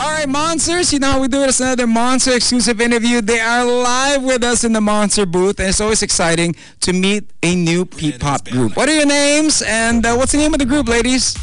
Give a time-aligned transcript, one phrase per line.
[0.00, 1.50] All right, Monsters, you know how we do it.
[1.50, 3.20] It's another Monster exclusive interview.
[3.20, 7.24] They are live with us in the Monster booth, and it's always exciting to meet
[7.42, 8.76] a new P-pop group.
[8.78, 11.36] What are your names, and uh, what's the name of the group, ladies?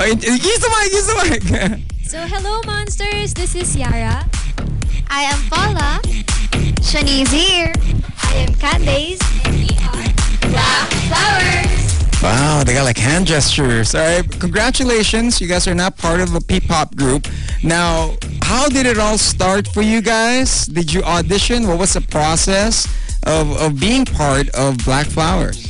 [0.00, 1.80] Oh, use the mic, use the mic.
[2.06, 3.34] So, hello, monsters.
[3.34, 4.24] This is Yara.
[5.10, 6.00] I am Paula.
[6.80, 7.72] Shanice here.
[8.22, 9.18] I am Candace.
[9.44, 10.06] And we are
[10.48, 11.05] Flowers.
[12.26, 13.94] Wow, they got like hand gestures.
[13.94, 15.40] All right, congratulations.
[15.40, 17.28] You guys are now part of a P-pop group.
[17.62, 20.66] Now, how did it all start for you guys?
[20.66, 21.68] Did you audition?
[21.68, 22.88] What was the process
[23.24, 25.65] of, of being part of BLVCK Flowers?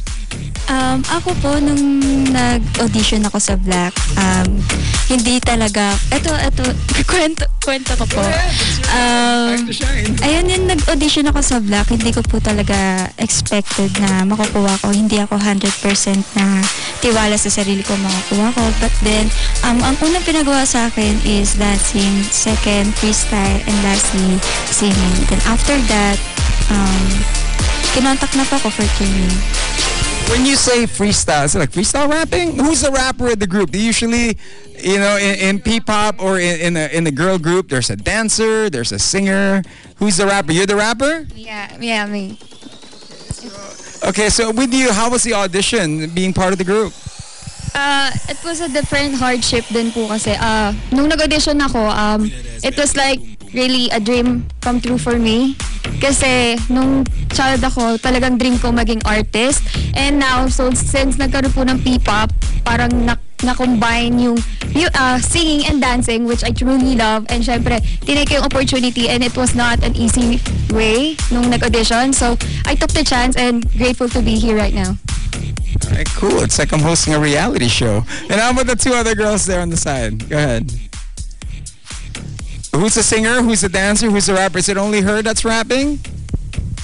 [0.67, 2.03] Um, ako po, nung
[2.35, 4.59] nag-audition ako sa Black, um,
[5.07, 6.67] hindi talaga, eto, eto,
[7.11, 8.25] kwento, kwento ko po.
[8.91, 9.71] Um,
[10.27, 14.91] ayun yung nag-audition ako sa Black, hindi ko po talaga expected na makukuha ko.
[14.91, 15.71] Hindi ako 100%
[16.35, 16.59] na
[16.99, 18.63] tiwala sa sarili ko makukuha ko.
[18.83, 19.31] But then,
[19.63, 25.15] um, ang unang pinagawa sa akin is dancing, second, freestyle, and lastly, singing.
[25.31, 26.19] Then after that,
[26.75, 27.07] um,
[27.95, 29.31] kinontak na po ako for training.
[30.29, 32.59] When you say freestyle, is it like freestyle rapping?
[32.59, 33.71] Who's the rapper in the group?
[33.71, 34.37] They Usually,
[34.79, 37.97] you know, in, in P-pop or in, in, a, in the girl group, there's a
[37.97, 39.63] dancer, there's a singer.
[39.97, 40.53] Who's the rapper?
[40.53, 41.27] You're the rapper?
[41.35, 42.39] Yeah, yeah, me.
[44.05, 46.93] Okay, so with you, how was the audition being part of the group?
[47.75, 52.25] Uh, it was a different hardship din po kasi uh, nung nag-audition ako, um,
[52.65, 53.21] it was like
[53.53, 55.57] really a dream come true for me.
[56.07, 57.03] Kasi nung
[57.35, 59.67] child ako, talagang dream ko maging artist.
[59.99, 62.31] And now, so since nagkaroon po ng P-pop,
[62.63, 64.39] parang na na-combine yung,
[64.71, 67.27] yung uh, singing and dancing, which I truly love.
[67.29, 70.39] And syempre, tinake yung opportunity and it was not an easy
[70.71, 72.15] way nung nag-audition.
[72.15, 74.95] So, I took the chance and grateful to be here right now.
[75.91, 76.39] All right, cool.
[76.47, 78.07] It's like I'm hosting a reality show.
[78.31, 80.31] And how about the two other girls there on the side?
[80.31, 80.71] Go ahead.
[82.77, 83.43] Who's the singer?
[83.43, 84.11] Who's the dancer?
[84.11, 84.59] Who's the rapper?
[84.59, 85.99] Is it only her that's rapping?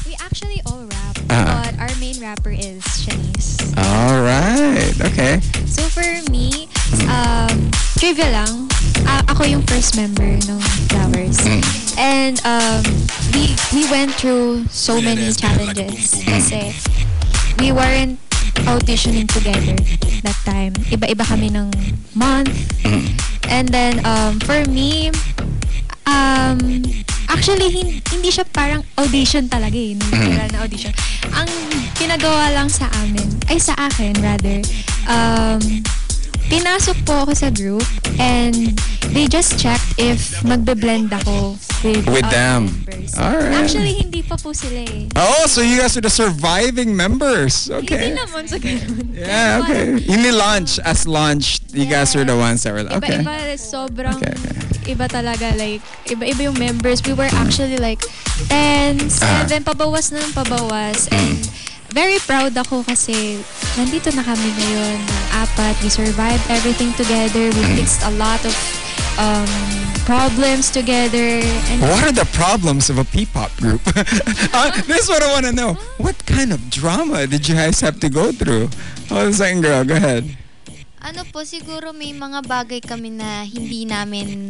[0.07, 1.63] We actually all rap, Ah.
[1.65, 3.61] but our main rapper is Shanice.
[3.77, 4.93] All right.
[5.13, 5.41] Okay.
[5.67, 6.69] So for me,
[7.09, 8.69] um, trivia lang,
[9.07, 11.39] a- ako yung first member ng Flowers.
[11.97, 12.83] And um,
[13.37, 16.73] we we went through so many challenges kasi
[17.61, 18.17] we weren't
[18.65, 19.77] auditioning together
[20.25, 20.73] that time.
[20.89, 21.69] Iba-iba kami ng
[22.17, 22.53] month.
[23.53, 25.13] And then um, for me,
[26.05, 26.59] um,
[27.29, 30.93] actually hin- hindi siya parang audition talaga eh, nung literal na audition.
[31.33, 31.49] Ang
[31.95, 34.61] pinagawa lang sa amin, ay sa akin rather,
[35.07, 35.61] um,
[36.47, 37.87] pinasok po ako sa group
[38.21, 38.77] and
[39.13, 42.63] they just checked if magbe-blend ako with, With other them.
[42.85, 43.17] members.
[43.17, 43.57] Alright.
[43.57, 45.09] Actually, hindi pa po sila eh.
[45.17, 47.71] Oh, so you guys are the surviving members.
[47.73, 48.13] Okay.
[48.13, 49.09] Hindi naman sa ganun.
[49.17, 49.97] Yeah, okay.
[50.03, 51.73] Hindi launch as launched.
[51.73, 53.21] You guys are the ones that were like, okay.
[53.23, 54.62] Iba-iba, sobrang Okay, okay.
[54.89, 55.55] Iba talaga.
[55.57, 57.03] Like, iba-iba yung members.
[57.03, 58.03] We were actually like
[58.49, 59.21] tense.
[59.23, 59.43] Ah.
[59.43, 61.11] And then pabawas na ng pabawas.
[61.13, 61.39] And
[61.93, 63.41] very proud ako kasi
[63.77, 65.77] nandito na kami ngayon ng apat.
[65.85, 67.53] We survived everything together.
[67.53, 68.55] We fixed a lot of
[69.21, 69.49] um,
[70.05, 71.45] problems together.
[71.69, 73.81] And What are the problems of a P-pop group?
[73.97, 75.75] uh, this is what I want to know.
[75.99, 78.71] What kind of drama did you guys have to go through?
[79.11, 80.37] Oh, girl, go ahead.
[81.03, 84.47] Ano po, siguro may mga bagay kami na hindi namin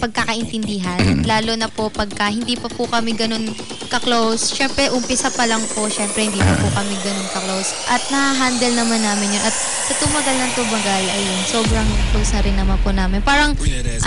[0.00, 1.20] pagkakaintindihan.
[1.30, 3.52] Lalo na po pagka hindi pa po kami ganun
[3.92, 4.56] ka-close.
[4.56, 7.76] Siyempre, umpisa pa lang po, siyempre hindi pa po kami ganun ka-close.
[7.92, 9.42] At na-handle naman namin yun.
[9.44, 13.20] At sa tumagal ng tumagal, ayun, sobrang close na rin naman po namin.
[13.20, 13.52] Parang,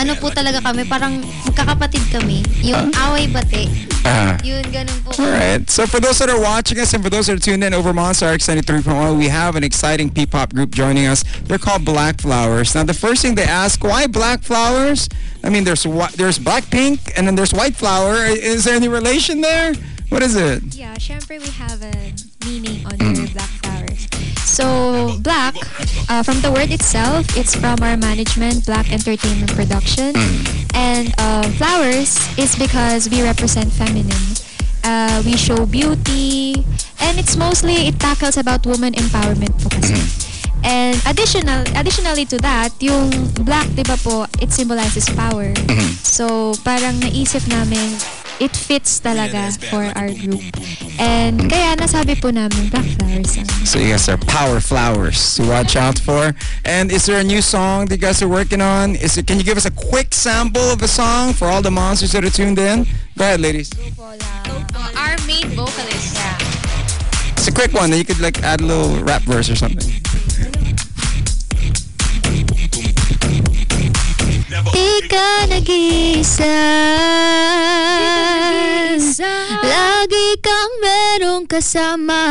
[0.01, 2.41] ano po talaga kami, parang magkakapatid kami.
[2.65, 3.69] Yung away bate.
[4.05, 4.37] Ah.
[4.45, 5.17] Yun, ganun po.
[5.17, 5.65] All right.
[5.69, 7.93] So for those that are watching us and for those that are tuned in over
[7.93, 11.25] Monster X 93.1, we have an exciting P-pop group joining us.
[11.45, 12.75] They're called Black Flowers.
[12.75, 15.09] Now the first thing they ask, why Black Flowers?
[15.43, 15.83] I mean, there's
[16.17, 18.25] there's Blackpink and then there's White Flower.
[18.25, 19.74] Is there any relation there?
[20.09, 20.63] What is it?
[20.75, 21.95] Yeah, syempre we have a
[22.45, 24.07] meaning on your black flowers.
[24.45, 25.55] So, black,
[26.07, 30.15] uh, from the word itself, it's from our management, Black Entertainment Production.
[30.73, 34.39] And uh, flowers is because we represent feminine.
[34.85, 36.63] Uh, we show beauty,
[37.01, 39.97] and it's mostly, it tackles about woman empowerment po kasi.
[40.63, 43.11] And additional, additionally to that, yung
[43.43, 45.51] black, di ba po, it symbolizes power.
[46.01, 47.97] So, parang naisip namin,
[48.39, 50.43] it fits talaga for our group.
[50.99, 55.47] And kaya nasabi po namin, BLVCK Flowers ang So you guys are power flowers to
[55.47, 56.35] watch out for.
[56.63, 58.95] And is there a new song that you guys are working on?
[58.95, 59.27] Is it?
[59.27, 62.23] Can you give us a quick sample of a song for all the monsters that
[62.23, 62.85] are tuned in?
[63.17, 63.71] Go ahead, ladies.
[63.99, 66.15] Our main vocalist.
[66.15, 66.37] Yeah.
[67.35, 69.91] It's a quick one that you could like add a little rap verse or something.
[75.55, 76.55] nag-iisa
[80.85, 82.21] merong kasama kasama.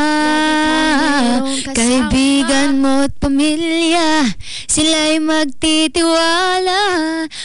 [1.75, 4.31] Kaibigan mo't pamilya
[4.71, 6.81] Sila'y magtitiwala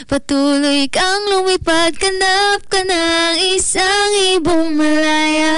[0.06, 5.56] Patuloy kang lumipad Kanap ka ng isang ibong malaya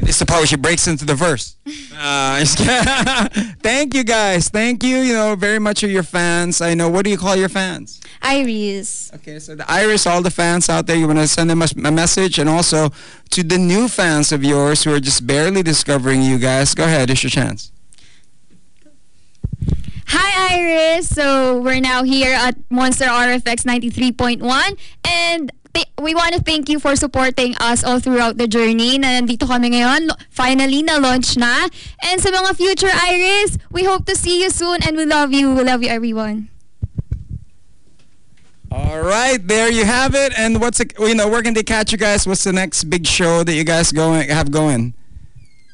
[0.00, 1.54] This is the part where she breaks into the verse.
[1.94, 2.42] Uh.
[3.62, 4.48] Thank you guys.
[4.48, 4.96] Thank you.
[4.96, 6.60] You know, very much of your fans.
[6.60, 6.88] I know.
[6.88, 8.00] What do you call your fans?
[8.22, 9.10] Iris.
[9.14, 11.68] Okay, so the Iris, all the fans out there, you want to send them a,
[11.84, 12.90] a message, and also
[13.30, 16.74] to the new fans of yours who are just barely discovering you guys.
[16.74, 17.72] Go ahead, it's your chance.
[20.08, 21.08] Hi, Iris.
[21.08, 24.42] So we're now here at Monster RX 93.1
[25.04, 25.52] and
[26.02, 29.70] we want to thank you for supporting us all throughout the journey na nandito kami
[29.70, 30.10] ngayon.
[30.30, 31.68] Finally, na-launch na.
[32.02, 35.54] And sa mga future Iris, we hope to see you soon and we love you.
[35.54, 36.50] We love you, everyone.
[38.70, 40.32] All right, there you have it.
[40.38, 42.26] And what's it, you know, where can they catch you guys?
[42.26, 44.94] What's the next big show that you guys going have going?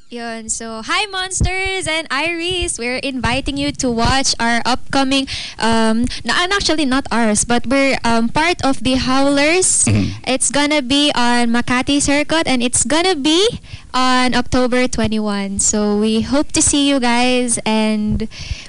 [0.08, 0.48] Yun.
[0.48, 2.78] So, hi Monsters and Iris.
[2.78, 5.26] We're inviting you to watch our upcoming,
[5.58, 9.84] um, na- and actually not ours, but we're um, part of the Howlers.
[10.24, 13.58] It's gonna be on Makati Circuit and it's gonna be
[13.92, 15.58] on October 21.
[15.58, 18.28] So, we hope to see you guys and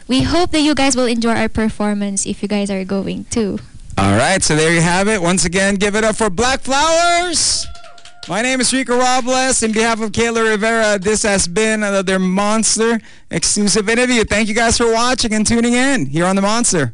[0.10, 3.60] we hope that you guys will enjoy our performance if you guys are going too.
[3.98, 5.20] All right, so there you have it.
[5.20, 7.68] Once again, give it up for BLVCK Flowers.
[8.30, 9.64] My name is Rico Robles.
[9.64, 13.00] In behalf of Kayla Rivera, this has been another Monster
[13.32, 14.24] exclusive interview.
[14.24, 16.94] Thank you guys for watching and tuning in here on The Monster.